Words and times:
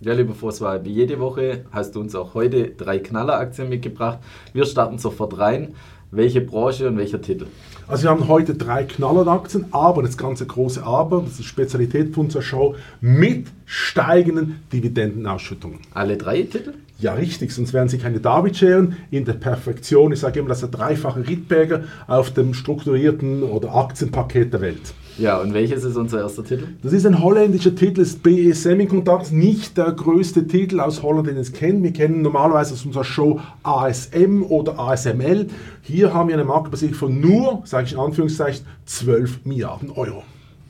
Ja, 0.00 0.12
lieber 0.12 0.34
François, 0.34 0.84
wie 0.84 0.92
jede 0.92 1.18
Woche 1.20 1.64
hast 1.72 1.94
du 1.94 2.00
uns 2.00 2.14
auch 2.14 2.34
heute 2.34 2.68
drei 2.68 2.98
Knalleraktien 2.98 3.70
mitgebracht. 3.70 4.18
Wir 4.52 4.66
starten 4.66 4.98
sofort 4.98 5.38
rein. 5.38 5.74
Welche 6.10 6.42
Branche 6.42 6.86
und 6.86 6.98
welcher 6.98 7.20
Titel? 7.20 7.46
Also 7.88 8.04
wir 8.04 8.10
haben 8.10 8.28
heute 8.28 8.54
drei 8.54 8.84
Knalleraktien, 8.84 9.64
aber 9.70 10.02
das 10.02 10.18
ganze 10.18 10.46
große 10.46 10.84
Aber, 10.84 11.22
das 11.22 11.30
ist 11.30 11.38
die 11.38 11.44
Spezialität 11.44 12.14
von 12.14 12.26
unserer 12.26 12.42
Show, 12.42 12.74
mit 13.00 13.46
steigenden 13.64 14.60
Dividendenausschüttungen. 14.70 15.80
Alle 15.94 16.18
drei 16.18 16.42
Titel? 16.42 16.74
Ja, 16.98 17.14
richtig, 17.14 17.52
sonst 17.52 17.72
wären 17.72 17.88
sie 17.88 17.98
keine 17.98 18.20
David 18.20 18.56
scheren 18.56 18.96
in 19.10 19.24
der 19.24 19.32
Perfektion. 19.32 20.12
Ich 20.12 20.20
sage 20.20 20.40
immer, 20.40 20.50
das 20.50 20.62
ist 20.62 20.72
der 20.72 20.78
dreifache 20.78 21.26
Rittberger 21.26 21.84
auf 22.06 22.32
dem 22.32 22.52
strukturierten 22.52 23.42
oder 23.42 23.74
Aktienpaket 23.74 24.52
der 24.52 24.60
Welt. 24.60 24.94
Ja, 25.18 25.38
und 25.38 25.54
welches 25.54 25.82
ist 25.82 25.96
unser 25.96 26.20
erster 26.20 26.44
Titel? 26.44 26.68
Das 26.82 26.92
ist 26.92 27.06
ein 27.06 27.22
holländischer 27.22 27.74
Titel, 27.74 28.00
das 28.00 28.16
BE 28.16 28.52
Semiconductors, 28.52 29.30
nicht 29.30 29.78
der 29.78 29.92
größte 29.92 30.46
Titel 30.46 30.78
aus 30.78 31.02
Holland, 31.02 31.28
den 31.28 31.38
es 31.38 31.54
kennt. 31.54 31.82
Wir 31.82 31.92
kennen 31.94 32.20
normalerweise 32.20 32.74
aus 32.74 32.84
unserer 32.84 33.04
Show 33.04 33.40
ASM 33.62 34.42
oder 34.42 34.78
ASML. 34.78 35.46
Hier 35.80 36.12
haben 36.12 36.28
wir 36.28 36.34
eine 36.34 36.44
Marktbasiierung 36.44 36.96
von 36.96 37.20
nur, 37.20 37.62
sage 37.64 37.86
ich 37.86 37.92
in 37.94 37.98
Anführungszeichen, 37.98 38.66
12 38.84 39.46
Milliarden 39.46 39.90
Euro. 39.90 40.22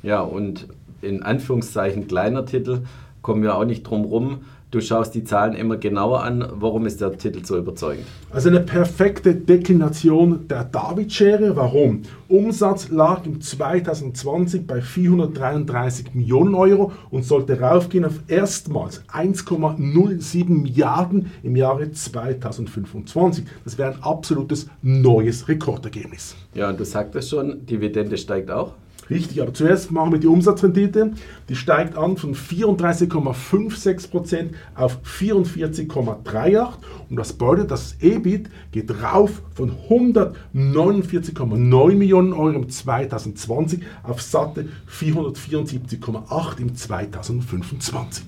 Ja, 0.05 0.21
und 0.21 0.69
in 1.03 1.25
Anführungszeichen 1.25 2.07
kleiner 2.07 2.47
Titel 2.47 2.83
kommen 3.23 3.43
wir 3.43 3.57
auch 3.57 3.65
nicht 3.65 3.83
drum 3.83 4.05
rum 4.05 4.43
Du 4.73 4.81
schaust 4.81 5.15
die 5.15 5.23
Zahlen 5.23 5.55
immer 5.55 5.77
genauer 5.77 6.25
an. 6.25 6.45
Warum 6.55 6.87
ist 6.87 7.01
der 7.01 7.17
Titel 7.17 7.45
so 7.45 7.57
überzeugend? 7.57 8.05
Also 8.33 8.49
eine 8.49 8.59
perfekte 8.59 9.33
Deklination 9.33 10.49
der 10.49 10.65
David-Schere. 10.65 11.55
Warum? 11.55 12.03
Umsatz 12.27 12.89
lag 12.89 13.25
im 13.27 13.41
2020 13.41 14.67
bei 14.67 14.81
433 14.81 16.15
Millionen 16.15 16.57
Euro 16.57 16.91
und 17.11 17.25
sollte 17.25 17.61
raufgehen 17.61 18.05
auf 18.05 18.19
erstmals 18.27 19.05
1,07 19.09 20.49
Milliarden 20.49 21.31
im 21.45 21.55
Jahre 21.55 21.93
2025. 21.93 23.45
Das 23.63 23.79
wäre 23.79 23.95
ein 23.95 24.03
absolutes 24.03 24.67
neues 24.83 25.47
Rekordergebnis. 25.47 26.35
Ja, 26.55 26.71
und 26.71 26.81
du 26.81 26.85
sagtest 26.85 27.31
schon, 27.31 27.65
Dividende 27.67 28.19
steigt 28.19 28.51
auch. 28.51 28.73
Richtig, 29.09 29.41
aber 29.41 29.55
zuerst 29.55 29.93
machen 29.93 30.11
wir 30.13 30.19
die 30.19 30.27
Umsatzrendite. 30.27 31.13
Die 31.49 31.55
steigt 31.55 31.97
an 31.97 32.17
von 32.17 32.35
34,56% 32.35 34.49
auf 34.75 34.99
44,38%. 35.05 36.71
Und 37.09 37.15
das 37.17 37.33
bedeutet, 37.33 37.71
das 37.71 37.95
EBIT 38.01 38.51
geht 38.73 38.91
rauf 39.03 39.43
von 39.55 39.77
149,9 39.89 41.95
Millionen 41.95 42.33
Euro 42.33 42.57
im 42.57 42.69
2020 42.69 43.85
auf 44.03 44.21
satte 44.21 44.69
474,8 44.91 46.61
im 46.61 46.75
2025. 46.75 48.25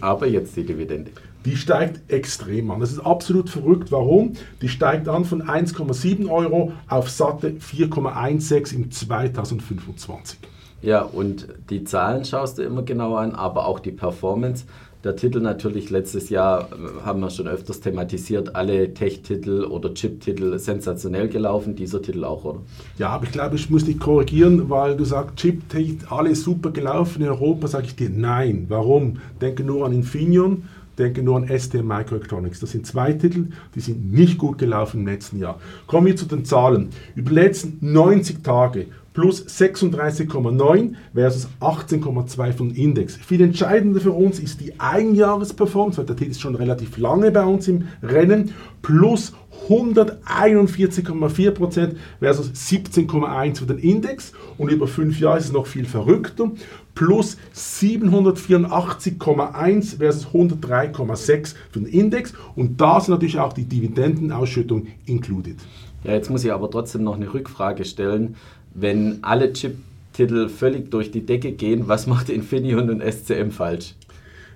Aber 0.00 0.26
jetzt 0.26 0.56
die 0.56 0.64
Dividende 0.64 1.10
die 1.44 1.56
steigt 1.56 2.10
extrem 2.10 2.70
an. 2.70 2.80
Das 2.80 2.92
ist 2.92 3.00
absolut 3.00 3.50
verrückt. 3.50 3.92
Warum? 3.92 4.34
Die 4.60 4.68
steigt 4.68 5.08
an 5.08 5.24
von 5.24 5.42
1,7 5.42 6.28
Euro 6.30 6.72
auf 6.88 7.10
satte 7.10 7.50
4,16 7.50 8.74
im 8.74 8.90
2025. 8.90 10.38
Ja, 10.82 11.02
und 11.02 11.48
die 11.70 11.84
Zahlen 11.84 12.24
schaust 12.24 12.58
du 12.58 12.62
immer 12.62 12.82
genauer 12.82 13.20
an, 13.20 13.34
aber 13.34 13.66
auch 13.66 13.78
die 13.78 13.92
Performance. 13.92 14.64
Der 15.04 15.16
Titel 15.16 15.40
natürlich 15.40 15.90
letztes 15.90 16.28
Jahr 16.28 16.68
äh, 16.70 17.04
haben 17.04 17.20
wir 17.20 17.30
schon 17.30 17.48
öfters 17.48 17.80
thematisiert, 17.80 18.54
alle 18.54 18.94
Tech-Titel 18.94 19.64
oder 19.64 19.94
Chip-Titel 19.94 20.56
sensationell 20.58 21.28
gelaufen, 21.28 21.74
dieser 21.74 22.00
Titel 22.00 22.24
auch, 22.24 22.44
oder? 22.44 22.60
Ja, 22.98 23.08
aber 23.08 23.24
ich 23.24 23.32
glaube, 23.32 23.56
ich 23.56 23.68
muss 23.68 23.84
dich 23.84 23.98
korrigieren, 23.98 24.70
weil 24.70 24.96
du 24.96 25.04
sagst, 25.04 25.36
Chip-Tech, 25.36 25.96
alle 26.10 26.36
super 26.36 26.70
gelaufen 26.70 27.22
in 27.22 27.28
Europa, 27.28 27.66
sage 27.66 27.86
ich 27.86 27.96
dir 27.96 28.10
nein. 28.10 28.66
Warum? 28.68 29.18
Denke 29.40 29.64
nur 29.64 29.84
an 29.84 29.92
Infineon, 29.92 30.64
denke 30.98 31.22
nur 31.22 31.36
an 31.36 31.48
ST 31.58 31.74
Microelectronics. 31.74 32.60
Das 32.60 32.72
sind 32.72 32.86
zwei 32.86 33.12
Titel, 33.12 33.48
die 33.74 33.80
sind 33.80 34.12
nicht 34.12 34.38
gut 34.38 34.58
gelaufen 34.58 35.00
im 35.00 35.06
letzten 35.06 35.38
Jahr. 35.38 35.58
Kommen 35.86 36.06
wir 36.06 36.16
zu 36.16 36.26
den 36.26 36.44
Zahlen. 36.44 36.90
Über 37.14 37.30
die 37.30 37.36
letzten 37.36 37.78
90 37.80 38.42
Tage 38.42 38.86
plus 39.12 39.46
36,9 39.46 40.94
versus 41.14 41.48
18,2 41.60 42.52
von 42.52 42.70
Index. 42.70 43.16
Viel 43.16 43.42
entscheidender 43.42 44.00
für 44.00 44.12
uns 44.12 44.38
ist 44.38 44.60
die 44.60 44.78
Einjahresperformance, 44.80 45.98
weil 45.98 46.06
der 46.06 46.16
Titel 46.16 46.30
ist 46.30 46.40
schon 46.40 46.54
relativ 46.54 46.96
lange 46.96 47.30
bei 47.30 47.44
uns 47.44 47.68
im 47.68 47.88
Rennen, 48.02 48.54
plus 48.80 49.34
141,4% 49.68 51.94
versus 52.18 52.50
17,1 52.50 53.58
für 53.58 53.66
den 53.66 53.78
Index 53.78 54.32
und 54.58 54.70
über 54.70 54.86
fünf 54.86 55.18
Jahre 55.20 55.38
ist 55.38 55.46
es 55.46 55.52
noch 55.52 55.66
viel 55.66 55.84
verrückter, 55.84 56.50
plus 56.94 57.36
784,1 57.54 59.98
versus 59.98 60.26
103,6 60.26 61.54
für 61.70 61.80
den 61.80 61.88
Index 61.88 62.32
und 62.54 62.80
da 62.80 63.00
sind 63.00 63.14
natürlich 63.14 63.38
auch 63.38 63.52
die 63.52 63.64
Dividendenausschüttung 63.64 64.86
included. 65.06 65.56
Ja, 66.04 66.12
jetzt 66.12 66.30
muss 66.30 66.44
ich 66.44 66.52
aber 66.52 66.70
trotzdem 66.70 67.04
noch 67.04 67.16
eine 67.16 67.32
Rückfrage 67.32 67.84
stellen. 67.84 68.36
Wenn 68.74 69.22
alle 69.22 69.52
Chip-Titel 69.52 70.48
völlig 70.48 70.90
durch 70.90 71.12
die 71.12 71.24
Decke 71.24 71.52
gehen, 71.52 71.86
was 71.86 72.06
macht 72.06 72.28
Infineon 72.28 72.90
und 72.90 73.00
SCM 73.00 73.50
falsch? 73.50 73.94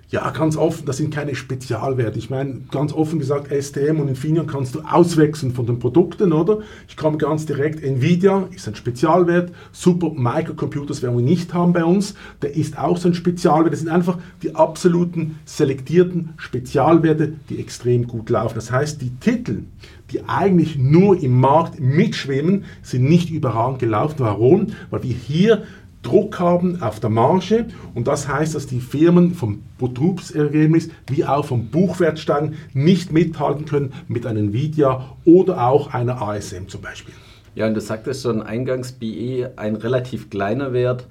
Ja, 0.09 0.29
ganz 0.29 0.55
offen, 0.55 0.85
das 0.85 0.97
sind 0.97 1.13
keine 1.13 1.35
Spezialwerte. 1.35 2.17
Ich 2.17 2.29
meine, 2.29 2.61
ganz 2.71 2.93
offen 2.93 3.19
gesagt, 3.19 3.51
STM 3.51 3.99
und 3.99 4.07
Infineon 4.07 4.47
kannst 4.47 4.73
du 4.73 4.79
auswechseln 4.79 5.51
von 5.51 5.65
den 5.65 5.79
Produkten, 5.79 6.31
oder? 6.31 6.59
Ich 6.87 6.95
komme 6.95 7.17
ganz 7.17 7.45
direkt, 7.45 7.83
Nvidia 7.83 8.47
ist 8.55 8.69
ein 8.69 8.75
Spezialwert, 8.75 9.51
Super 9.73 10.11
Microcomputers 10.15 11.01
werden 11.01 11.17
wir 11.17 11.25
nicht 11.25 11.53
haben 11.53 11.73
bei 11.73 11.83
uns, 11.83 12.13
der 12.41 12.55
ist 12.55 12.79
auch 12.79 12.95
so 12.95 13.09
ein 13.09 13.15
Spezialwert. 13.15 13.73
Das 13.73 13.81
sind 13.81 13.89
einfach 13.89 14.17
die 14.43 14.55
absoluten 14.55 15.39
selektierten 15.43 16.29
Spezialwerte, 16.37 17.33
die 17.49 17.59
extrem 17.59 18.07
gut 18.07 18.29
laufen. 18.29 18.55
Das 18.55 18.71
heißt, 18.71 19.01
die 19.01 19.11
Titel, 19.19 19.63
die 20.11 20.23
eigentlich 20.23 20.77
nur 20.77 21.21
im 21.21 21.37
Markt 21.37 21.81
mitschwimmen, 21.81 22.63
sind 22.81 23.03
nicht 23.03 23.29
überragend 23.29 23.79
gelaufen. 23.79 24.15
Warum? 24.19 24.67
Weil 24.89 25.03
wir 25.03 25.13
hier 25.13 25.63
Druck 26.07 26.39
haben 26.39 26.81
auf 26.81 27.01
der 27.01 27.09
Marge 27.09 27.65
und 27.93 28.07
das 28.07 28.29
heißt, 28.29 28.55
dass 28.55 28.65
die 28.65 28.79
Firmen 28.79 29.33
vom 29.33 29.63
Betriebsergebnis 29.77 30.89
wie 31.07 31.25
auch 31.25 31.43
vom 31.43 31.67
Buchwertstand 31.67 32.55
nicht 32.73 33.11
mithalten 33.11 33.65
können 33.65 33.91
mit 34.07 34.25
einem 34.25 34.47
Nvidia 34.47 35.17
oder 35.25 35.67
auch 35.67 35.93
einer 35.93 36.21
ASM 36.21 36.69
zum 36.69 36.81
Beispiel. 36.81 37.13
Ja, 37.55 37.67
und 37.67 37.73
du 37.73 37.81
sagtest 37.81 38.23
schon 38.23 38.41
eingangs, 38.41 38.93
BE 38.93 39.51
ein 39.57 39.75
relativ 39.75 40.29
kleiner 40.29 40.71
Wert 40.71 41.07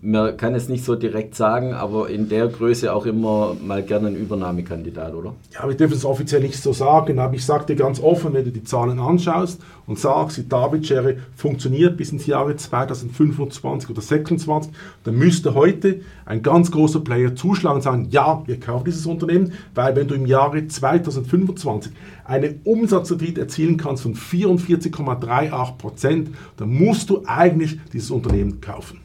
man 0.00 0.36
kann 0.36 0.54
es 0.54 0.68
nicht 0.68 0.84
so 0.84 0.94
direkt 0.94 1.34
sagen, 1.34 1.74
aber 1.74 2.08
in 2.08 2.28
der 2.28 2.48
Größe 2.48 2.92
auch 2.92 3.06
immer 3.06 3.56
mal 3.62 3.82
gerne 3.82 4.08
ein 4.08 4.16
Übernahmekandidat, 4.16 5.14
oder? 5.14 5.34
Ja, 5.52 5.68
wir 5.68 5.76
dürfen 5.76 5.94
es 5.94 6.04
offiziell 6.04 6.40
nicht 6.40 6.60
so 6.60 6.72
sagen, 6.72 7.18
aber 7.18 7.34
ich 7.34 7.44
sage 7.44 7.66
dir 7.66 7.76
ganz 7.76 8.00
offen, 8.00 8.32
wenn 8.32 8.44
du 8.44 8.50
die 8.50 8.64
Zahlen 8.64 8.98
anschaust 8.98 9.60
und 9.86 9.98
sagst, 9.98 10.38
die 10.38 10.48
David-Schere 10.48 11.18
funktioniert 11.36 11.96
bis 11.96 12.12
ins 12.12 12.26
Jahre 12.26 12.56
2025 12.56 13.90
oder 13.90 14.00
2026, 14.00 14.72
dann 15.04 15.14
müsste 15.14 15.54
heute 15.54 16.00
ein 16.24 16.42
ganz 16.42 16.70
großer 16.70 17.00
Player 17.00 17.34
zuschlagen 17.34 17.76
und 17.76 17.82
sagen, 17.82 18.08
ja, 18.10 18.42
wir 18.46 18.58
kaufen 18.58 18.84
dieses 18.86 19.06
Unternehmen, 19.06 19.52
weil 19.74 19.94
wenn 19.96 20.08
du 20.08 20.14
im 20.14 20.26
Jahre 20.26 20.66
2025 20.66 21.92
eine 22.24 22.54
Umsatzrendite 22.64 23.40
erzielen 23.40 23.76
kannst 23.76 24.02
von 24.02 24.14
44,38 24.14 25.76
Prozent, 25.76 26.30
dann 26.56 26.70
musst 26.70 27.10
du 27.10 27.22
eigentlich 27.26 27.78
dieses 27.92 28.10
Unternehmen 28.10 28.60
kaufen. 28.60 29.00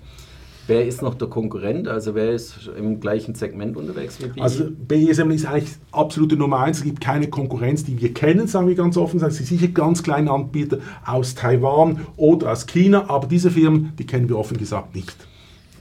Wer 0.67 0.85
ist 0.85 1.01
noch 1.01 1.15
der 1.15 1.29
Konkurrent? 1.29 1.87
Also 1.87 2.13
wer 2.13 2.33
ist 2.33 2.69
im 2.77 2.99
gleichen 2.99 3.35
Segment 3.35 3.77
unterwegs 3.77 4.17
wie 4.21 4.27
BE? 4.27 4.41
Also 4.41 4.65
BESM 4.69 5.31
ist 5.31 5.45
eigentlich 5.45 5.75
absolute 5.93 6.35
Nummer 6.35 6.59
eins. 6.59 6.79
Es 6.79 6.83
gibt 6.83 6.99
keine 6.99 7.29
Konkurrenz, 7.29 7.85
die 7.85 7.99
wir 8.01 8.13
kennen, 8.13 8.47
sagen 8.47 8.67
wir 8.67 8.75
ganz 8.75 8.97
offen. 8.97 9.23
Es 9.23 9.37
sind 9.37 9.45
sicher 9.45 9.69
ganz 9.69 10.03
kleine 10.03 10.29
Anbieter 10.29 10.79
aus 11.05 11.35
Taiwan 11.35 12.01
oder 12.17 12.51
aus 12.51 12.67
China, 12.67 13.09
aber 13.09 13.27
diese 13.27 13.49
Firmen, 13.49 13.93
die 13.97 14.05
kennen 14.05 14.27
wir 14.27 14.37
offen 14.37 14.57
gesagt 14.57 14.93
nicht. 14.93 15.15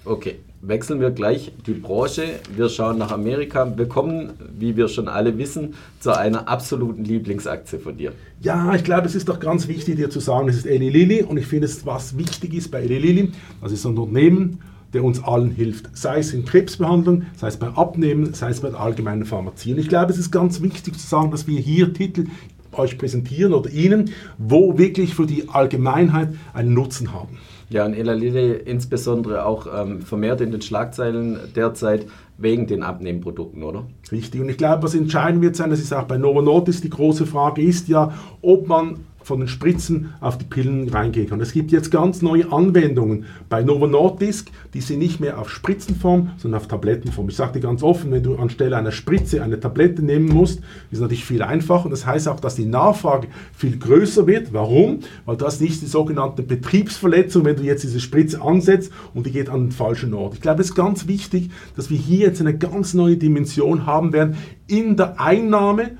Okay, 0.04 0.36
wechseln 0.62 1.00
wir 1.00 1.10
gleich 1.10 1.52
die 1.66 1.72
Branche. 1.72 2.22
Wir 2.54 2.68
schauen 2.68 2.96
nach 2.96 3.10
Amerika. 3.10 3.76
Wir 3.76 3.88
kommen, 3.88 4.34
wie 4.56 4.76
wir 4.76 4.86
schon 4.86 5.08
alle 5.08 5.36
wissen, 5.36 5.74
zu 5.98 6.16
einer 6.16 6.48
absoluten 6.48 7.04
Lieblingsaktie 7.04 7.80
von 7.80 7.96
dir. 7.96 8.12
Ja, 8.40 8.72
ich 8.76 8.84
glaube, 8.84 9.06
es 9.06 9.16
ist 9.16 9.28
doch 9.28 9.40
ganz 9.40 9.66
wichtig, 9.66 9.96
dir 9.96 10.10
zu 10.10 10.20
sagen, 10.20 10.48
es 10.48 10.58
ist 10.58 10.66
Eli 10.66 10.90
Lilly 10.90 11.22
und 11.24 11.38
ich 11.38 11.46
finde, 11.46 11.68
was 11.84 12.16
wichtig 12.16 12.54
ist 12.54 12.70
bei 12.70 12.82
Eli 12.82 12.98
Lilly, 12.98 13.32
das 13.60 13.72
ist 13.72 13.84
ein 13.84 13.98
Unternehmen, 13.98 14.60
der 14.92 15.04
uns 15.04 15.22
allen 15.22 15.50
hilft. 15.50 15.96
Sei 15.96 16.18
es 16.18 16.32
in 16.32 16.44
Krebsbehandlung, 16.44 17.24
sei 17.36 17.48
es 17.48 17.56
beim 17.56 17.74
Abnehmen, 17.74 18.34
sei 18.34 18.50
es 18.50 18.60
bei 18.60 18.70
der 18.70 18.80
allgemeinen 18.80 19.24
Pharmazie. 19.24 19.72
Und 19.72 19.78
ich 19.78 19.88
glaube, 19.88 20.12
es 20.12 20.18
ist 20.18 20.30
ganz 20.30 20.62
wichtig 20.62 20.98
zu 20.98 21.06
sagen, 21.06 21.30
dass 21.30 21.46
wir 21.46 21.58
hier 21.58 21.92
Titel 21.92 22.26
euch 22.72 22.98
präsentieren 22.98 23.54
oder 23.54 23.70
Ihnen, 23.70 24.10
wo 24.38 24.78
wirklich 24.78 25.14
für 25.14 25.26
die 25.26 25.48
Allgemeinheit 25.48 26.28
einen 26.52 26.74
Nutzen 26.74 27.12
haben. 27.12 27.38
Ja, 27.68 27.84
und 27.84 27.94
Ela 27.94 28.12
Lilly 28.12 28.52
insbesondere 28.64 29.44
auch 29.44 29.66
ähm, 29.74 30.00
vermehrt 30.02 30.40
in 30.40 30.52
den 30.52 30.62
Schlagzeilen 30.62 31.38
derzeit 31.54 32.06
wegen 32.38 32.66
den 32.66 32.82
Abnehmprodukten, 32.82 33.62
oder? 33.62 33.86
Richtig. 34.12 34.40
Und 34.40 34.48
ich 34.48 34.56
glaube, 34.56 34.84
was 34.84 34.94
entscheidend 34.94 35.42
wird 35.42 35.56
sein, 35.56 35.70
das 35.70 35.80
ist 35.80 35.92
auch 35.92 36.04
bei 36.04 36.16
Novo 36.16 36.42
Nordisk 36.42 36.82
die 36.82 36.90
große 36.90 37.26
Frage, 37.26 37.62
ist 37.62 37.88
ja, 37.88 38.12
ob 38.40 38.68
man 38.68 39.00
von 39.26 39.40
den 39.40 39.48
Spritzen 39.48 40.14
auf 40.20 40.38
die 40.38 40.44
Pillen 40.44 40.88
reingehen 40.88 41.28
kann. 41.28 41.40
Es 41.40 41.52
gibt 41.52 41.72
jetzt 41.72 41.90
ganz 41.90 42.22
neue 42.22 42.52
Anwendungen 42.52 43.24
bei 43.48 43.64
Novo 43.64 43.88
Nordisk, 43.88 44.52
die 44.72 44.80
sind 44.80 45.00
nicht 45.00 45.18
mehr 45.18 45.40
auf 45.40 45.50
Spritzenform, 45.50 46.30
sondern 46.36 46.60
auf 46.60 46.68
Tablettenform. 46.68 47.28
Ich 47.28 47.34
sage 47.34 47.54
dir 47.54 47.60
ganz 47.60 47.82
offen, 47.82 48.12
wenn 48.12 48.22
du 48.22 48.36
anstelle 48.36 48.76
einer 48.76 48.92
Spritze 48.92 49.42
eine 49.42 49.58
Tablette 49.58 50.00
nehmen 50.00 50.28
musst, 50.28 50.60
ist 50.92 51.00
natürlich 51.00 51.24
viel 51.24 51.42
einfacher 51.42 51.86
und 51.86 51.90
das 51.90 52.06
heißt 52.06 52.28
auch, 52.28 52.38
dass 52.38 52.54
die 52.54 52.66
Nachfrage 52.66 53.26
viel 53.52 53.76
größer 53.76 54.28
wird. 54.28 54.52
Warum? 54.52 55.00
Weil 55.24 55.36
du 55.36 55.44
hast 55.44 55.60
nicht 55.60 55.82
die 55.82 55.86
sogenannte 55.86 56.44
Betriebsverletzung, 56.44 57.44
wenn 57.44 57.56
du 57.56 57.64
jetzt 57.64 57.82
diese 57.82 57.98
Spritze 57.98 58.40
ansetzt 58.40 58.92
und 59.12 59.26
die 59.26 59.32
geht 59.32 59.48
an 59.48 59.64
den 59.64 59.72
falschen 59.72 60.14
Ort. 60.14 60.34
Ich 60.34 60.40
glaube, 60.40 60.60
es 60.60 60.68
ist 60.68 60.76
ganz 60.76 61.08
wichtig, 61.08 61.50
dass 61.74 61.90
wir 61.90 61.98
hier 61.98 62.28
jetzt 62.28 62.40
eine 62.40 62.56
ganz 62.56 62.94
neue 62.94 63.16
Dimension 63.16 63.86
haben 63.86 64.12
werden 64.12 64.36
in 64.68 64.96
der 64.96 65.20
Einnahme 65.20 65.96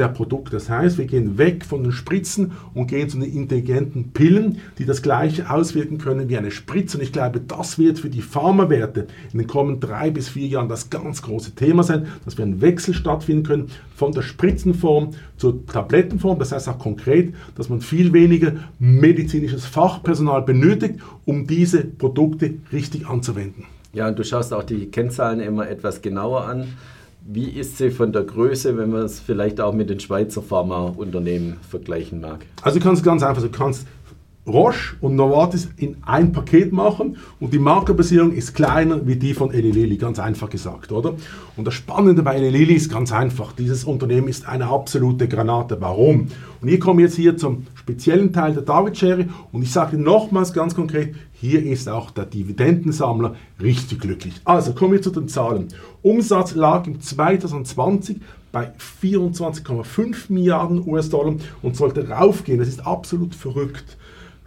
der 0.00 0.08
Produkte. 0.08 0.52
Das 0.52 0.68
heißt, 0.68 0.98
wir 0.98 1.04
gehen 1.04 1.38
weg 1.38 1.64
von 1.64 1.82
den 1.82 1.92
Spritzen 1.92 2.52
und 2.74 2.88
gehen 2.88 3.08
zu 3.08 3.18
den 3.18 3.32
intelligenten 3.32 4.10
Pillen, 4.12 4.58
die 4.78 4.86
das 4.86 5.02
gleiche 5.02 5.50
auswirken 5.50 5.98
können 5.98 6.28
wie 6.28 6.38
eine 6.38 6.50
Spritze. 6.50 6.96
Und 6.98 7.04
ich 7.04 7.12
glaube, 7.12 7.40
das 7.40 7.78
wird 7.78 8.00
für 8.00 8.10
die 8.10 8.22
Pharmawerte 8.22 9.06
in 9.32 9.38
den 9.38 9.46
kommenden 9.46 9.80
drei 9.80 10.10
bis 10.10 10.28
vier 10.28 10.48
Jahren 10.48 10.68
das 10.68 10.90
ganz 10.90 11.22
große 11.22 11.54
Thema 11.54 11.82
sein, 11.82 12.06
dass 12.24 12.38
wir 12.38 12.44
einen 12.44 12.60
Wechsel 12.60 12.94
stattfinden 12.94 13.44
können 13.44 13.68
von 13.94 14.12
der 14.12 14.22
Spritzenform 14.22 15.10
zur 15.36 15.64
Tablettenform. 15.66 16.38
Das 16.38 16.52
heißt 16.52 16.68
auch 16.68 16.78
konkret, 16.78 17.34
dass 17.56 17.68
man 17.68 17.80
viel 17.80 18.12
weniger 18.12 18.52
medizinisches 18.78 19.66
Fachpersonal 19.66 20.42
benötigt, 20.42 21.00
um 21.26 21.46
diese 21.46 21.84
Produkte 21.84 22.54
richtig 22.72 23.06
anzuwenden. 23.06 23.66
Ja, 23.92 24.08
und 24.08 24.18
du 24.18 24.24
schaust 24.24 24.54
auch 24.54 24.62
die 24.62 24.86
Kennzahlen 24.86 25.40
immer 25.40 25.68
etwas 25.68 26.00
genauer 26.00 26.44
an. 26.44 26.68
Wie 27.22 27.50
ist 27.50 27.76
sie 27.76 27.90
von 27.90 28.12
der 28.12 28.22
Größe, 28.22 28.76
wenn 28.78 28.90
man 28.90 29.02
es 29.02 29.20
vielleicht 29.20 29.60
auch 29.60 29.74
mit 29.74 29.90
den 29.90 30.00
Schweizer 30.00 30.40
Pharmaunternehmen 30.40 31.58
vergleichen 31.68 32.20
mag? 32.20 32.46
Also 32.62 32.78
du 32.78 32.84
kannst 32.84 33.04
ganz 33.04 33.22
einfach, 33.22 33.42
du 33.42 33.50
kannst 33.50 33.86
Roche 34.46 34.96
und 35.00 35.16
Novartis 35.16 35.68
in 35.76 35.96
ein 36.02 36.32
Paket 36.32 36.72
machen 36.72 37.18
und 37.40 37.52
die 37.52 37.58
Markenbasierung 37.58 38.32
ist 38.32 38.54
kleiner 38.54 39.06
wie 39.06 39.16
die 39.16 39.34
von 39.34 39.52
Eli 39.52 39.70
Lilly, 39.70 39.96
ganz 39.96 40.18
einfach 40.18 40.48
gesagt, 40.48 40.92
oder? 40.92 41.14
Und 41.56 41.66
das 41.66 41.74
Spannende 41.74 42.22
bei 42.22 42.36
Eli 42.36 42.48
Lilly 42.48 42.74
ist 42.74 42.90
ganz 42.90 43.12
einfach, 43.12 43.52
dieses 43.52 43.84
Unternehmen 43.84 44.28
ist 44.28 44.48
eine 44.48 44.66
absolute 44.66 45.28
Granate. 45.28 45.76
Warum? 45.80 46.28
Und 46.62 46.80
kommen 46.80 46.98
wir 46.98 47.06
jetzt 47.06 47.16
hier 47.16 47.36
zum 47.36 47.66
speziellen 47.74 48.32
Teil 48.32 48.54
der 48.54 48.62
David-Schere 48.62 49.28
und 49.52 49.62
ich 49.62 49.72
sage 49.72 49.98
nochmals 49.98 50.52
ganz 50.52 50.74
konkret, 50.74 51.14
hier 51.32 51.64
ist 51.64 51.88
auch 51.88 52.10
der 52.10 52.26
Dividendensammler 52.26 53.34
richtig 53.62 54.00
glücklich. 54.00 54.34
Also 54.44 54.72
kommen 54.72 54.92
wir 54.92 55.02
zu 55.02 55.10
den 55.10 55.28
Zahlen. 55.28 55.68
Umsatz 56.02 56.54
lag 56.54 56.86
im 56.86 57.00
2020 57.00 58.20
bei 58.52 58.72
24,5 59.02 60.32
Milliarden 60.32 60.86
US-Dollar 60.86 61.34
und 61.62 61.76
sollte 61.76 62.08
raufgehen. 62.08 62.58
Das 62.58 62.68
ist 62.68 62.86
absolut 62.86 63.34
verrückt. 63.34 63.96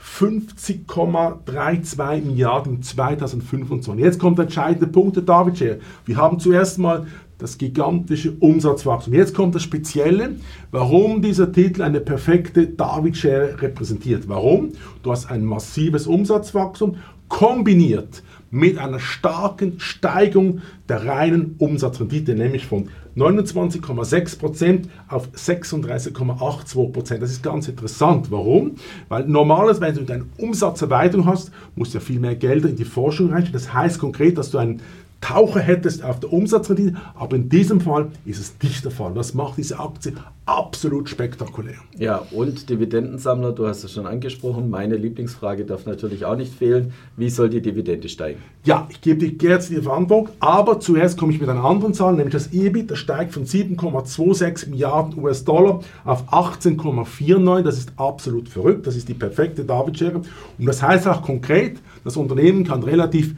50,32 0.02 2.26
Milliarden 2.26 2.82
2025. 2.84 4.04
Jetzt 4.04 4.20
kommt 4.20 4.38
der 4.38 4.46
entscheidende 4.46 4.88
Punkt 4.88 5.16
der 5.16 5.24
David 5.24 5.58
Share. 5.58 5.80
Wir 6.06 6.18
haben 6.18 6.40
zuerst 6.40 6.78
mal 6.78 7.08
das 7.38 7.58
gigantische 7.58 8.34
Umsatzwachstum. 8.40 9.14
Jetzt 9.14 9.34
kommt 9.34 9.56
das 9.56 9.64
Spezielle, 9.64 10.36
warum 10.72 11.22
dieser 11.22 11.52
Titel 11.52 11.82
eine 11.82 12.00
perfekte 12.00 12.68
David 12.68 13.18
Share 13.18 13.62
repräsentiert. 13.62 14.28
Warum? 14.28 14.74
Du 15.04 15.12
hast 15.12 15.32
ein 15.32 15.46
massives 15.46 16.08
Umsatzwachstum 16.08 16.98
kombiniert 17.30 18.24
mit 18.52 18.78
einer 18.78 19.00
starken 19.00 19.80
Steigung 19.80 20.62
der 20.88 21.06
reinen 21.06 21.56
Umsatzrendite, 21.58 22.36
nämlich 22.36 22.68
von 22.68 22.90
29,6% 23.16 24.84
auf 25.08 25.30
36,82%. 25.36 27.18
Das 27.18 27.32
ist 27.32 27.44
ganz 27.44 27.68
interessant. 27.68 28.32
Warum? 28.32 28.76
Weil 29.10 29.26
normalerweise, 29.28 29.82
wenn 29.82 30.06
du 30.06 30.14
eine 30.14 30.26
Umsatzerweiterung 30.38 31.26
hast, 31.26 31.52
musst 31.76 31.94
du 31.94 32.00
ja 32.00 32.04
viel 32.04 32.20
mehr 32.20 32.36
Gelder 32.36 32.70
in 32.70 32.76
die 32.76 32.86
Forschung 32.86 33.32
reinstellen. 33.32 33.54
Das 33.54 33.74
heißt 33.74 34.00
konkret, 34.00 34.38
dass 34.38 34.52
du 34.52 34.58
einen 34.58 34.82
Taucher 35.24 35.62
hättest 35.62 36.04
auf 36.04 36.20
der 36.20 36.34
Umsatzrendite, 36.34 36.98
aber 37.16 37.38
in 37.38 37.48
diesem 37.48 37.80
Fall 37.80 38.12
ist 38.26 38.42
es 38.42 38.56
nicht 38.62 38.84
der 38.84 38.92
Fall. 38.92 39.14
Das 39.14 39.34
macht 39.34 39.58
diese 39.58 39.80
Aktie 39.80 40.12
absolut 40.46 41.08
spektakulär. 41.08 41.76
Ja, 41.98 42.24
und 42.32 42.70
Dividendensammler, 42.70 43.54
du 43.54 43.66
hast 43.66 43.86
es 43.86 43.94
schon 43.94 44.06
angesprochen, 44.06 44.70
meine 44.70 44.98
Lieblingsfrage 44.98 45.64
darf 45.64 45.86
natürlich 45.86 46.26
auch 46.26 46.36
nicht 46.36 46.54
fehlen. 46.54 46.92
Wie 47.16 47.30
soll 47.30 47.50
die 47.50 47.62
Dividende 47.62 48.10
steigen? 48.10 48.40
Ja, 48.66 48.86
ich 48.90 49.00
gebe 49.00 49.26
dir 49.26 49.50
jetzt 49.50 49.70
die 49.70 49.78
Verantwortung, 49.78 50.36
aber 50.42 50.82
zuerst 50.82 51.18
komme 51.18 51.32
ich 51.32 51.40
mit 51.40 51.48
einer 51.48 51.64
anderen 51.64 51.94
Zahl, 51.94 52.16
nämlich 52.16 52.34
das 52.34 52.52
EBIT, 52.52 52.92
das 52.92 53.00
steigt 53.00 53.32
von 53.32 53.46
7,26 53.46 54.72
Milliarden 54.72 55.24
US-Dollar 55.24 55.80
auf 56.04 56.28
18,49. 56.34 57.62
Das 57.62 57.78
ist 57.78 57.94
absolut 57.96 58.50
verrückt, 58.50 58.88
das 58.88 58.98
ist 58.98 59.08
die 59.08 59.14
perfekte 59.14 59.64
David-Schere. 59.64 60.18
Und 60.18 60.66
das 60.66 60.84
heißt 60.84 61.08
auch 61.08 61.22
konkret, 61.22 61.80
das 62.04 62.18
Unternehmen 62.18 62.66
kann 62.66 62.84
relativ 62.84 63.36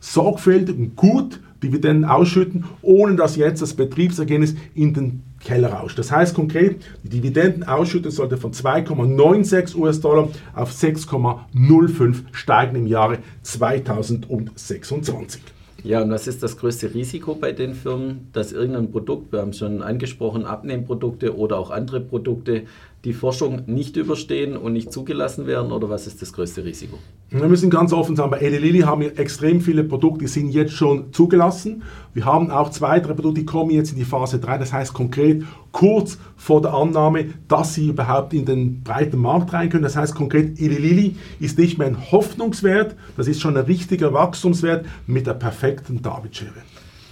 sorgfältig 0.00 0.76
und 0.76 0.96
gut 0.96 1.40
Dividenden 1.62 2.04
ausschütten, 2.04 2.64
ohne 2.82 3.14
dass 3.16 3.36
jetzt 3.36 3.62
das 3.62 3.72
Betriebsergebnis 3.74 4.54
in 4.74 4.92
den 4.94 5.22
Keller 5.40 5.72
rauscht. 5.72 5.98
Das 5.98 6.12
heißt 6.12 6.34
konkret, 6.34 6.84
die 7.02 7.08
Dividendenausschüttung 7.08 8.12
sollte 8.12 8.36
von 8.36 8.52
2,96 8.52 9.74
US-Dollar 9.76 10.28
auf 10.54 10.72
6,05 10.72 12.16
steigen 12.32 12.76
im 12.76 12.86
Jahre 12.86 13.18
2026. 13.42 15.40
Ja, 15.84 16.02
und 16.02 16.10
was 16.10 16.26
ist 16.26 16.42
das 16.42 16.56
größte 16.56 16.92
Risiko 16.92 17.36
bei 17.36 17.52
den 17.52 17.74
Firmen, 17.74 18.28
dass 18.32 18.50
irgendein 18.52 18.90
Produkt, 18.90 19.32
wir 19.32 19.40
haben 19.40 19.50
es 19.50 19.58
schon 19.58 19.80
angesprochen, 19.80 20.44
Abnehmprodukte 20.44 21.36
oder 21.36 21.56
auch 21.56 21.70
andere 21.70 22.00
Produkte, 22.00 22.64
die 23.04 23.12
Forschung 23.12 23.62
nicht 23.66 23.96
überstehen 23.96 24.56
und 24.56 24.72
nicht 24.72 24.92
zugelassen 24.92 25.46
werden 25.46 25.70
oder 25.70 25.88
was 25.88 26.06
ist 26.06 26.20
das 26.20 26.32
größte 26.32 26.64
Risiko? 26.64 26.98
Wir 27.30 27.46
müssen 27.46 27.70
ganz 27.70 27.92
offen 27.92 28.16
sagen, 28.16 28.30
bei 28.30 28.38
Eli 28.38 28.58
Lilly 28.58 28.80
haben 28.80 29.02
wir 29.02 29.18
extrem 29.18 29.60
viele 29.60 29.84
Produkte, 29.84 30.20
die 30.20 30.28
sind 30.28 30.48
jetzt 30.50 30.72
schon 30.72 31.12
zugelassen. 31.12 31.82
Wir 32.12 32.24
haben 32.24 32.50
auch 32.50 32.70
zwei, 32.70 32.98
drei 32.98 33.12
Produkte, 33.12 33.40
die 33.40 33.46
kommen 33.46 33.70
jetzt 33.70 33.92
in 33.92 33.98
die 33.98 34.04
Phase 34.04 34.40
3, 34.40 34.58
das 34.58 34.72
heißt 34.72 34.94
konkret 34.94 35.44
kurz 35.70 36.18
vor 36.36 36.60
der 36.60 36.74
Annahme, 36.74 37.26
dass 37.46 37.74
sie 37.74 37.88
überhaupt 37.88 38.32
in 38.32 38.46
den 38.46 38.82
breiten 38.82 39.18
Markt 39.18 39.52
rein 39.52 39.68
können. 39.68 39.84
Das 39.84 39.94
heißt 39.94 40.14
konkret, 40.14 40.58
Eli 40.58 40.78
Lilly 40.78 41.16
ist 41.38 41.58
nicht 41.58 41.78
mehr 41.78 41.86
ein 41.86 42.10
Hoffnungswert, 42.10 42.96
das 43.16 43.28
ist 43.28 43.40
schon 43.40 43.56
ein 43.56 43.64
richtiger 43.64 44.12
Wachstumswert 44.12 44.86
mit 45.06 45.26
der 45.26 45.34
perfekten 45.34 46.02
David-Schere. 46.02 46.62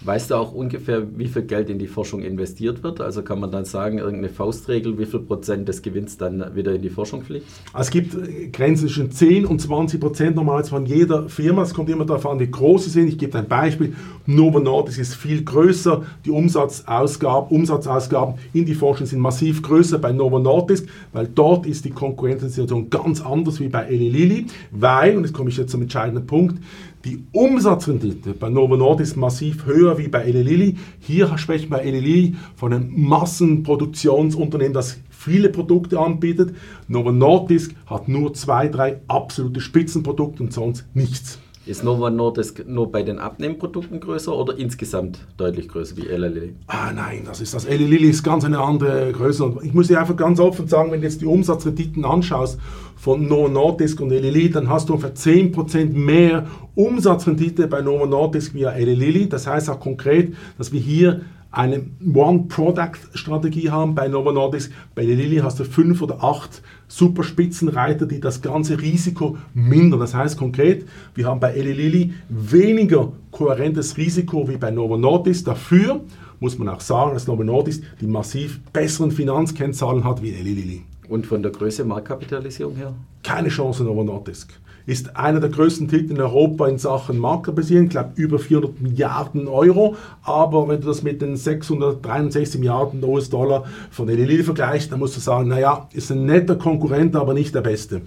Weißt 0.06 0.30
du 0.30 0.36
auch 0.36 0.52
ungefähr, 0.52 1.02
wie 1.18 1.26
viel 1.26 1.42
Geld 1.42 1.68
in 1.68 1.80
die 1.80 1.88
Forschung 1.88 2.22
investiert 2.22 2.84
wird? 2.84 3.00
Also 3.00 3.22
kann 3.22 3.40
man 3.40 3.50
dann 3.50 3.64
sagen, 3.64 3.98
irgendeine 3.98 4.28
Faustregel, 4.28 4.96
wie 5.00 5.04
viel 5.04 5.18
Prozent 5.18 5.68
des 5.68 5.82
Gewinns 5.82 6.16
dann 6.16 6.54
wieder 6.54 6.72
in 6.72 6.82
die 6.82 6.90
Forschung 6.90 7.22
fliegt? 7.22 7.44
Es 7.76 7.90
gibt 7.90 8.14
äh, 8.14 8.46
Grenzen 8.46 8.86
zwischen 8.86 9.10
10 9.10 9.46
und 9.46 9.60
20 9.60 10.00
Prozent 10.00 10.36
normalerweise 10.36 10.70
von 10.70 10.86
jeder 10.86 11.28
Firma. 11.28 11.62
Es 11.62 11.74
kommt 11.74 11.90
immer 11.90 12.04
darauf 12.04 12.24
an, 12.24 12.38
wie 12.38 12.48
groß 12.48 12.84
sie 12.84 12.90
sind. 12.90 13.08
Ich 13.08 13.18
gebe 13.18 13.36
ein 13.36 13.48
Beispiel. 13.48 13.96
Novo 14.26 14.60
Nordisk 14.60 15.00
ist 15.00 15.16
viel 15.16 15.42
größer. 15.42 16.04
Die 16.24 16.30
Umsatzausgaben, 16.30 17.50
Umsatzausgaben 17.50 18.36
in 18.52 18.64
die 18.64 18.74
Forschung 18.74 19.06
sind 19.06 19.18
massiv 19.18 19.60
größer 19.60 19.98
bei 19.98 20.12
Novo 20.12 20.38
Nordisk, 20.38 20.86
weil 21.12 21.28
dort 21.34 21.66
ist 21.66 21.84
die 21.84 21.90
Konkurrenzsituation 21.90 22.90
ganz 22.90 23.20
anders 23.20 23.58
wie 23.58 23.68
bei 23.68 23.86
Eli 23.86 24.08
Lilly. 24.08 24.46
Weil, 24.70 25.16
und 25.16 25.24
jetzt 25.24 25.32
komme 25.32 25.50
ich 25.50 25.56
jetzt 25.56 25.72
zum 25.72 25.82
entscheidenden 25.82 26.28
Punkt, 26.28 26.62
die 27.06 27.24
Umsatzrendite 27.30 28.34
bei 28.34 28.50
Novo 28.50 28.76
Nordisk 28.76 29.16
massiv 29.16 29.64
höher 29.64 29.96
wie 29.96 30.08
bei 30.08 30.24
Eli 30.24 30.42
Lilly. 30.42 30.76
Hier 30.98 31.38
sprechen 31.38 31.70
wir 31.70 31.78
bei 31.78 31.84
Eli 31.84 32.00
Lilly 32.00 32.36
von 32.56 32.72
einem 32.72 32.90
Massenproduktionsunternehmen, 32.96 34.74
das 34.74 34.98
viele 35.08 35.48
Produkte 35.50 36.00
anbietet. 36.00 36.56
Novo 36.88 37.12
Nordisk 37.12 37.76
hat 37.86 38.08
nur 38.08 38.34
zwei, 38.34 38.66
drei 38.66 39.00
absolute 39.06 39.60
Spitzenprodukte 39.60 40.42
und 40.42 40.52
sonst 40.52 40.84
nichts. 40.94 41.38
Ist 41.66 41.82
Novo 41.82 42.08
Nordisk 42.08 42.64
nur 42.68 42.92
bei 42.92 43.02
den 43.02 43.18
Abnehmprodukten 43.18 43.98
größer 43.98 44.32
oder 44.32 44.56
insgesamt 44.56 45.26
deutlich 45.36 45.66
größer 45.68 45.96
wie 45.96 46.06
Eli 46.06 46.28
Lilly? 46.28 46.54
Ah 46.68 46.92
nein, 46.92 47.22
das 47.26 47.40
ist 47.40 47.54
das. 47.54 47.64
Eli 47.64 47.84
Lilly 47.86 48.08
ist 48.08 48.22
ganz 48.22 48.44
eine 48.44 48.60
andere 48.60 49.10
Größe. 49.10 49.56
Ich 49.64 49.74
muss 49.74 49.88
dir 49.88 49.98
einfach 49.98 50.14
ganz 50.14 50.38
offen 50.38 50.68
sagen, 50.68 50.92
wenn 50.92 51.00
du 51.00 51.08
jetzt 51.08 51.22
die 51.22 51.26
Umsatzrenditen 51.26 52.04
anschaust 52.04 52.60
von 52.94 53.26
Novo 53.26 53.48
Nordisk 53.48 54.00
und 54.00 54.12
Eli 54.12 54.30
Lilly, 54.30 54.50
dann 54.50 54.68
hast 54.68 54.88
du 54.88 54.94
ungefähr 54.94 55.16
10% 55.16 55.92
mehr 55.92 56.46
Umsatzrendite 56.76 57.66
bei 57.66 57.82
Novo 57.82 58.06
Nordisk 58.06 58.54
wie 58.54 58.62
Eli 58.62 58.94
Lilly. 58.94 59.28
Das 59.28 59.48
heißt 59.48 59.68
auch 59.68 59.80
konkret, 59.80 60.34
dass 60.58 60.72
wir 60.72 60.78
hier 60.78 61.22
eine 61.56 61.86
One-Product-Strategie 62.04 63.70
haben 63.70 63.94
bei 63.94 64.08
Novo 64.08 64.30
Nordisk. 64.30 64.72
Bei 64.94 65.04
Lilly 65.04 65.38
hast 65.38 65.58
du 65.58 65.64
fünf 65.64 66.02
oder 66.02 66.22
acht 66.22 66.60
Superspitzenreiter, 66.86 68.04
die 68.04 68.20
das 68.20 68.42
ganze 68.42 68.78
Risiko 68.82 69.38
mindern. 69.54 70.00
Das 70.00 70.14
heißt 70.14 70.36
konkret, 70.36 70.86
wir 71.14 71.26
haben 71.26 71.40
bei 71.40 71.52
Eli 71.52 71.72
Lilly 71.72 72.14
weniger 72.28 73.10
kohärentes 73.30 73.96
Risiko 73.96 74.46
wie 74.50 74.58
bei 74.58 74.70
Novo 74.70 74.98
Nordisk. 74.98 75.46
Dafür 75.46 76.02
muss 76.40 76.58
man 76.58 76.68
auch 76.68 76.82
sagen, 76.82 77.14
dass 77.14 77.26
Novo 77.26 77.42
Nordisk 77.42 77.82
die 78.02 78.06
massiv 78.06 78.60
besseren 78.74 79.10
Finanzkennzahlen 79.10 80.04
hat 80.04 80.22
wie 80.22 80.34
Eli 80.34 80.52
Lilly. 80.52 80.82
Und 81.08 81.26
von 81.26 81.42
der 81.42 81.52
Größe 81.52 81.86
Marktkapitalisierung 81.86 82.76
her? 82.76 82.92
Keine 83.22 83.48
Chance 83.48 83.82
Novo 83.82 84.04
Nordisk. 84.04 84.52
Ist 84.86 85.16
einer 85.16 85.40
der 85.40 85.50
größten 85.50 85.88
Titel 85.88 86.12
in 86.12 86.20
Europa 86.20 86.68
in 86.68 86.78
Sachen 86.78 87.18
Maklerbasierung, 87.18 87.86
ich 87.86 87.90
glaube 87.90 88.12
über 88.14 88.38
400 88.38 88.80
Milliarden 88.80 89.48
Euro. 89.48 89.96
Aber 90.22 90.68
wenn 90.68 90.80
du 90.80 90.86
das 90.86 91.02
mit 91.02 91.20
den 91.20 91.36
663 91.36 92.60
Milliarden 92.60 93.02
US-Dollar 93.02 93.64
von 93.90 94.08
Eli 94.08 94.42
vergleichst, 94.42 94.92
dann 94.92 95.00
musst 95.00 95.16
du 95.16 95.20
sagen, 95.20 95.48
naja, 95.48 95.88
ist 95.92 96.10
ein 96.10 96.24
netter 96.24 96.54
Konkurrent, 96.54 97.16
aber 97.16 97.34
nicht 97.34 97.54
der 97.54 97.62
beste. 97.62 98.02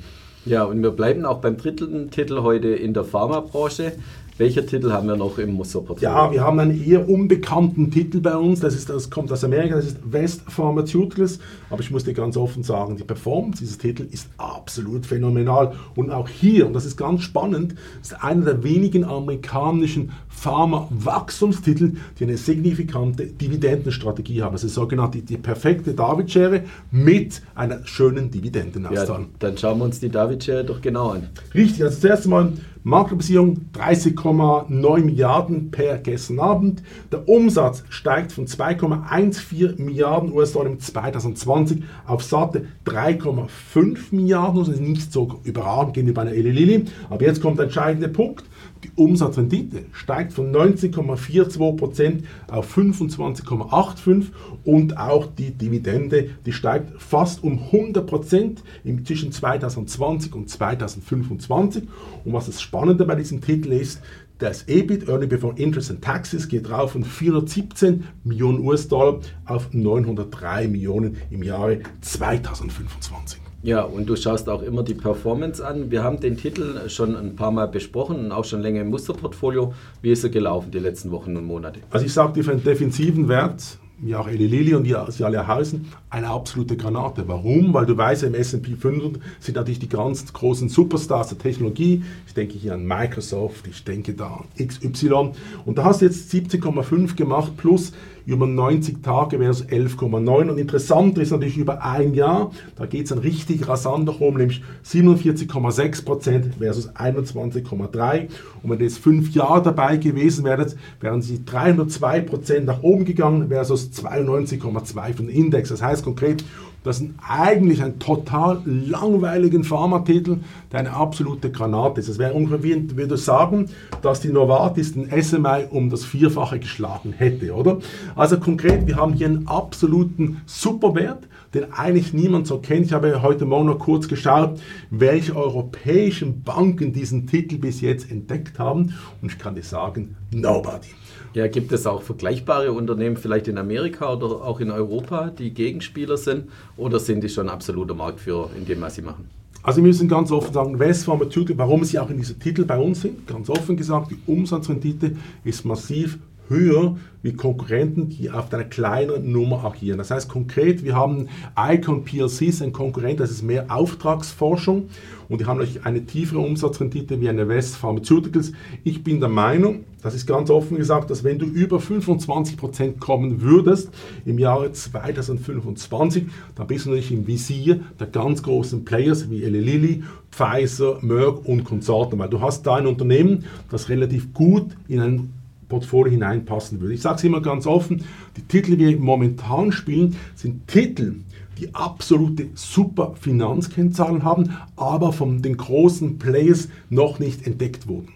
Ja, 0.45 0.63
und 0.63 0.81
wir 0.81 0.91
bleiben 0.91 1.25
auch 1.25 1.41
beim 1.41 1.57
dritten 1.57 2.09
Titel 2.12 2.41
heute 2.41 2.69
in 2.69 2.93
der 2.93 3.03
Pharmabranche. 3.03 3.91
Welcher 4.39 4.65
Titel 4.65 4.93
haben 4.93 5.10
wir 5.10 5.17
noch 5.17 5.38
im 5.38 5.55
Musterportfolio? 5.55 6.15
Ja, 6.15 6.31
wir 6.31 6.41
haben 6.41 6.62
einen 6.62 6.81
eher 6.81 7.10
unbekannten 7.10 7.91
Titel 7.91 8.22
bei 8.22 8.38
uns. 8.38 8.62
Das, 8.62 8.74
ist, 8.74 8.89
das 8.89 9.10
kommt 9.10 9.29
aus 9.34 9.43
Amerika, 9.43 9.75
das 9.75 9.88
ist 9.88 9.98
West 10.05 10.43
Pharmaceuticals. 10.48 11.39
Aber 11.69 11.81
ich 11.81 11.91
muss 11.91 12.05
dir 12.05 12.13
ganz 12.13 12.38
offen 12.38 12.63
sagen, 12.63 12.96
die 12.96 13.03
Performance 13.03 13.60
dieses 13.60 13.77
Titels 13.77 14.13
ist 14.13 14.29
absolut 14.38 15.05
phänomenal. 15.05 15.74
Und 15.93 16.10
auch 16.10 16.29
hier, 16.29 16.67
und 16.67 16.72
das 16.72 16.86
ist 16.86 16.96
ganz 16.96 17.24
spannend, 17.24 17.75
ist 18.01 18.24
einer 18.24 18.46
der 18.46 18.63
wenigen 18.63 19.03
amerikanischen 19.03 20.13
Pharma-Wachstumstitel, 20.29 21.98
die 22.17 22.24
eine 22.24 22.38
signifikante 22.38 23.25
Dividendenstrategie 23.25 24.41
haben. 24.41 24.53
Das 24.53 24.63
ist 24.63 24.75
sogenannte 24.75 25.17
die 25.17 25.36
perfekte 25.36 25.93
David-Schere 25.93 26.63
mit 26.91 27.41
einer 27.55 27.86
schönen 27.86 28.31
Dividendenauszahlung. 28.31 29.25
Ja, 29.25 29.31
dann 29.39 29.58
schauen 29.58 29.79
wir 29.79 29.84
uns 29.84 30.00
die 30.00 30.08
David-Schere 30.08 30.63
doch 30.63 30.79
genau 30.79 31.10
an. 31.10 31.27
Richtig, 31.53 31.84
also 31.84 32.00
zuerst 32.00 32.24
einmal 32.24 32.53
Marktkapitalisierung 32.83 33.65
30,9 33.74 35.03
Milliarden 35.03 35.69
per 35.69 35.98
gestern 35.98 36.39
Abend. 36.39 36.81
Der 37.12 37.27
Umsatz 37.27 37.83
steigt 37.89 38.31
von 38.31 38.48
2,14 38.48 39.81
Milliarden 39.81 40.31
US-Dollar 40.31 40.67
im 40.67 40.79
2020 40.79 41.83
auf 42.07 42.24
satte 42.24 42.67
3,5 42.86 43.98
Milliarden. 44.12 44.59
Das 44.59 44.69
ist 44.69 44.81
nicht 44.81 45.12
so 45.12 45.39
überragend 45.43 45.93
gegenüber 45.93 46.21
einer 46.21 46.31
Eli 46.31 46.51
Lilly. 46.51 46.86
Aber 47.09 47.21
jetzt 47.25 47.41
kommt 47.41 47.57
der 47.57 47.65
entscheidende 47.65 48.07
Punkt. 48.07 48.45
Die 48.83 48.91
Umsatzrendite 48.95 49.86
steigt 49.91 50.31
von 50.31 50.53
19,42% 50.53 52.24
auf 52.50 52.77
25,85% 52.77 54.27
und 54.63 54.98
auch 54.98 55.25
die 55.25 55.51
Dividende, 55.51 56.29
die 56.45 56.53
steigt 56.53 57.01
fast 57.01 57.43
um 57.43 57.59
100% 57.59 58.59
zwischen 59.03 59.33
2020 59.33 60.33
und 60.33 60.50
2025. 60.50 61.83
Und 62.24 62.33
was 62.33 62.45
das 62.45 62.62
Spannende 62.69 63.03
bei 63.03 63.15
diesem 63.15 63.41
Titel 63.41 63.71
ist, 63.71 63.99
das 64.38 64.67
EBIT, 64.67 65.09
Earning 65.09 65.27
Before 65.27 65.55
Interest 65.57 65.89
and 65.89 66.03
Taxes, 66.03 66.47
geht 66.47 66.69
rauf 66.69 66.91
von 66.91 67.03
417 67.03 68.03
Millionen 68.23 68.59
US-Dollar 68.59 69.21
auf 69.47 69.73
903 69.73 70.67
Millionen 70.67 71.17
im 71.31 71.41
Jahre 71.41 71.79
2025. 72.01 73.41
Ja, 73.63 73.81
und 73.81 74.07
du 74.07 74.15
schaust 74.15 74.47
auch 74.49 74.61
immer 74.61 74.83
die 74.83 74.93
Performance 74.93 75.65
an. 75.65 75.89
Wir 75.89 76.03
haben 76.03 76.19
den 76.19 76.38
Titel 76.38 76.88
schon 76.89 77.15
ein 77.15 77.35
paar 77.35 77.49
Mal 77.49 77.69
besprochen 77.69 78.19
und 78.25 78.31
auch 78.31 78.45
schon 78.45 78.61
länger 78.61 78.81
im 78.81 78.91
Musterportfolio. 78.91 79.73
Wie 80.03 80.11
ist 80.11 80.23
er 80.23 80.29
gelaufen 80.29 80.69
die 80.69 80.77
letzten 80.77 81.09
Wochen 81.09 81.35
und 81.35 81.45
Monate? 81.45 81.79
Also 81.89 82.05
ich 82.05 82.13
sage 82.13 82.33
dir 82.33 82.43
für 82.43 82.51
einen 82.51 82.63
defensiven 82.63 83.27
Wert, 83.29 83.79
wie 84.01 84.15
auch 84.15 84.27
Eli 84.27 84.48
Lilly 84.48 84.75
und 84.75 84.86
wie 84.86 84.96
sie 85.12 85.24
alle 85.24 85.46
heißen, 85.46 85.86
eine 86.10 86.27
absolute 86.27 86.77
Granate. 86.77 87.27
Warum? 87.27 87.74
Weil 87.74 87.86
du 87.86 87.98
weißt, 87.98 88.24
im 88.24 88.34
S&P 88.34 88.75
500 88.75 89.22
sind 89.39 89.56
natürlich 89.56 89.79
die 89.79 89.89
ganz 89.89 90.32
großen 90.32 90.70
Superstars 90.70 91.29
der 91.29 91.38
Technologie. 91.38 92.03
Ich 92.27 92.34
denke 92.34 92.58
hier 92.58 92.74
an 92.74 92.86
Microsoft, 92.86 93.68
ich 93.68 93.84
denke 93.84 94.13
da 94.13 94.44
an 94.58 94.68
XY. 94.68 95.32
Und 95.65 95.77
da 95.77 95.84
hast 95.84 96.01
du 96.01 96.06
jetzt 96.06 96.34
17,5 96.34 97.15
gemacht 97.15 97.58
plus 97.58 97.91
über 98.25 98.47
90 98.47 99.03
Tage 99.03 99.39
wäre 99.39 99.51
es 99.51 99.67
11,9. 99.67 100.49
Und 100.49 100.57
interessant 100.57 101.17
ist 101.17 101.31
natürlich 101.31 101.57
über 101.57 101.83
ein 101.83 102.13
Jahr, 102.13 102.51
da 102.75 102.85
geht 102.85 103.03
es 103.03 103.09
dann 103.09 103.19
richtig 103.19 103.67
rasant 103.67 104.05
nach 104.05 104.19
oben, 104.19 104.38
nämlich 104.38 104.61
47,6% 104.85 106.57
versus 106.59 106.89
21,3%. 106.95 108.27
Und 108.61 108.69
wenn 108.69 108.79
ihr 108.79 108.85
jetzt 108.85 108.99
fünf 108.99 109.33
Jahre 109.33 109.61
dabei 109.61 109.97
gewesen 109.97 110.43
wäret, 110.45 110.75
wären 110.99 111.21
sie 111.21 111.39
302% 111.39 112.61
nach 112.61 112.83
oben 112.83 113.05
gegangen 113.05 113.49
versus 113.49 113.89
92,2% 113.91 115.13
von 115.15 115.29
Index. 115.29 115.69
Das 115.69 115.81
heißt 115.81 116.03
konkret, 116.03 116.43
das 116.83 117.01
ist 117.01 117.09
eigentlich 117.27 117.83
ein 117.83 118.00
total 118.00 118.62
langweiligen 118.65 119.63
Pharmatitel, 119.63 120.39
der 120.71 120.79
eine 120.79 120.93
absolute 120.93 121.51
Granate 121.51 122.00
ist. 122.00 122.07
Es 122.07 122.19
wäre 122.19 122.33
ungefähr 122.33 122.63
wie, 122.63 122.98
würde 122.98 123.17
sagen, 123.17 123.67
dass 124.01 124.21
die 124.21 124.29
Novartis 124.29 124.93
den 124.93 125.09
SMI 125.21 125.65
um 125.69 125.89
das 125.89 126.05
Vierfache 126.05 126.59
geschlagen 126.59 127.13
hätte, 127.17 127.53
oder? 127.53 127.79
Also 128.15 128.39
konkret, 128.39 128.88
wir 128.88 128.95
haben 128.95 129.13
hier 129.13 129.27
einen 129.27 129.48
absoluten 129.48 130.41
Superwert, 130.45 131.27
den 131.53 131.74
eigentlich 131.74 132.13
niemand 132.13 132.48
so 132.48 132.59
kennt. 132.59 132.86
Ich 132.86 132.93
habe 132.93 133.21
heute 133.21 133.45
Morgen 133.45 133.65
noch 133.65 133.79
kurz 133.79 134.07
geschaut, 134.07 134.59
welche 134.89 135.36
europäischen 135.36 136.43
Banken 136.43 136.93
diesen 136.93 137.27
Titel 137.27 137.57
bis 137.57 137.81
jetzt 137.81 138.09
entdeckt 138.09 138.59
haben. 138.59 138.93
Und 139.21 139.31
ich 139.31 139.39
kann 139.39 139.55
dir 139.55 139.63
sagen, 139.63 140.15
nobody. 140.31 140.89
Ja, 141.33 141.48
gibt 141.48 141.71
es 141.71 141.86
auch 141.86 142.01
vergleichbare 142.01 142.71
Unternehmen 142.71 143.15
vielleicht 143.15 143.48
in 143.48 143.57
Amerika 143.57 144.13
oder 144.13 144.43
auch 144.43 144.59
in 144.59 144.71
Europa, 144.71 145.29
die 145.29 145.53
Gegenspieler 145.53 146.17
sind? 146.17 146.50
Oder 146.75 147.00
sind 147.00 147.24
die 147.24 147.29
schon 147.29 147.50
absoluter 147.50 147.93
Marktführer 147.93 148.50
in 148.57 148.65
dem, 148.65 148.81
was 148.81 148.95
sie 148.95 149.03
machen? 149.03 149.29
Also 149.62 149.81
wir 149.81 149.88
müssen 149.88 150.07
ganz 150.07 150.31
offen 150.31 150.53
sagen, 150.53 150.79
West 150.79 151.05
Pharmaceutical, 151.05 151.57
warum 151.57 151.83
sie 151.83 152.00
auch 152.00 152.09
in 152.09 152.17
diesem 152.17 152.39
Titel 152.39 152.65
bei 152.65 152.77
uns 152.77 153.01
sind, 153.01 153.27
ganz 153.27 153.50
offen 153.50 153.77
gesagt, 153.77 154.12
die 154.12 154.17
Umsatzrendite 154.25 155.17
ist 155.43 155.65
massiv 155.65 156.17
höher 156.50 156.98
wie 157.22 157.34
Konkurrenten, 157.34 158.10
die 158.10 158.32
auf 158.32 158.51
einer 158.53 158.63
kleinen 158.63 159.32
Nummer 159.32 159.65
agieren. 159.65 159.98
Das 159.98 160.12
heißt 160.12 160.29
konkret, 160.29 160.84
wir 160.84 160.96
haben 160.96 161.27
Icon 161.58 162.03
PLC, 162.03 162.44
ist 162.44 162.62
ein 162.62 162.74
Konkurrent, 162.74 163.20
das 163.20 163.32
ist 163.32 163.44
mehr 163.44 163.65
Auftragsforschung 163.70 164.89
und 165.27 165.41
die 165.41 165.46
haben 165.46 165.58
natürlich 165.58 165.86
eine 165.86 166.06
tiefere 166.06 166.39
Umsatzrendite 166.39 167.20
wie 167.20 167.29
eine 167.29 167.48
West 167.48 167.75
Pharmaceuticals. 167.75 168.53
Ich 168.84 169.03
bin 169.03 169.20
der 169.20 169.29
Meinung, 169.29 169.84
das 170.01 170.15
ist 170.15 170.27
ganz 170.27 170.50
offen 170.50 170.77
gesagt, 170.77 171.10
dass 171.10 171.25
wenn 171.25 171.39
du 171.39 171.46
über 171.46 171.77
25% 171.77 173.00
kommen 173.00 173.41
würdest 173.41 173.89
im 174.25 174.39
Jahre 174.39 174.72
2025, 174.72 176.25
dann 176.56 176.68
bist 176.68 176.86
du 176.86 176.89
natürlich 176.89 177.12
im 177.12 177.27
Visier 177.27 177.82
der 178.00 178.08
ganz 178.08 178.41
großen 178.44 178.86
Players 178.86 179.29
wie 179.29 179.44
Eli 179.44 179.60
Lilly, 179.60 180.03
Pfizer, 180.32 181.00
Merck 181.01 181.46
und 181.46 181.65
Konsorten, 181.65 182.18
weil 182.18 182.29
du 182.29 182.39
hast 182.41 182.65
da 182.65 182.75
ein 182.75 182.88
Unternehmen, 182.88 183.44
das 183.70 183.89
relativ 183.89 184.34
gut 184.34 184.68
in 184.88 185.01
ein 185.01 185.34
Portfolio 185.69 186.11
hineinpassen 186.11 186.81
würde. 186.81 186.95
Ich 186.95 187.01
sage 187.01 187.15
es 187.17 187.23
immer 187.23 187.41
ganz 187.41 187.65
offen, 187.65 188.03
die 188.35 188.41
Titel, 188.41 188.75
die 188.75 188.88
wir 188.88 188.99
momentan 188.99 189.71
spielen, 189.71 190.17
sind 190.35 190.67
Titel, 190.67 191.15
die 191.57 191.73
absolute 191.73 192.47
super 192.55 193.15
Finanzkennzahlen 193.19 194.23
haben, 194.23 194.57
aber 194.75 195.13
von 195.13 195.41
den 195.41 195.55
großen 195.55 196.17
Players 196.17 196.67
noch 196.89 197.19
nicht 197.19 197.45
entdeckt 197.45 197.88
wurden. 197.88 198.09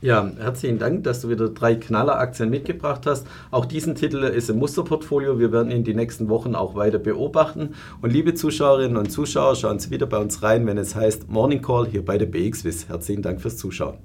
Ja, 0.00 0.30
herzlichen 0.38 0.78
Dank, 0.78 1.02
dass 1.02 1.22
du 1.22 1.28
wieder 1.28 1.48
drei 1.48 1.74
Knalleraktien 1.74 2.50
mitgebracht 2.50 3.04
hast. 3.04 3.26
Auch 3.50 3.64
diesen 3.64 3.96
Titel 3.96 4.18
ist 4.18 4.48
im 4.48 4.60
Musterportfolio. 4.60 5.40
Wir 5.40 5.50
werden 5.50 5.72
ihn 5.72 5.82
die 5.82 5.94
nächsten 5.94 6.28
Wochen 6.28 6.54
auch 6.54 6.76
weiter 6.76 7.00
beobachten. 7.00 7.70
Und 8.00 8.12
liebe 8.12 8.34
Zuschauerinnen 8.34 8.96
und 8.96 9.10
Zuschauer, 9.10 9.56
schauen 9.56 9.80
Sie 9.80 9.90
wieder 9.90 10.06
bei 10.06 10.18
uns 10.18 10.44
rein, 10.44 10.68
wenn 10.68 10.78
es 10.78 10.94
heißt 10.94 11.28
Morning 11.28 11.62
Call 11.62 11.88
hier 11.88 12.04
bei 12.04 12.16
der 12.16 12.26
BXWIS. 12.26 12.88
Herzlichen 12.88 13.22
Dank 13.22 13.40
fürs 13.40 13.56
Zuschauen. 13.56 13.96